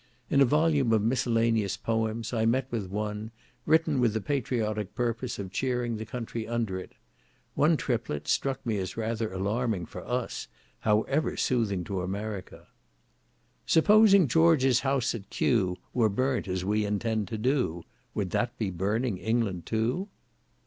[0.31, 3.29] In a volume of miscellaneous poems I met with one,
[3.67, 6.93] written with the patriotic purpose of cheering the country under it;
[7.53, 10.47] one triplet struck me as rather alarming for us,
[10.79, 12.65] however soothing to America.
[13.67, 17.83] "Supposing George's house at Kew Were burnt, as we intend to do,
[18.15, 20.07] Would that be burning England too?"